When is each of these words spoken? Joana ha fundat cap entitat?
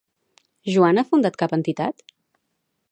Joana 0.75 1.03
ha 1.03 1.09
fundat 1.11 1.39
cap 1.43 1.55
entitat? 1.59 2.05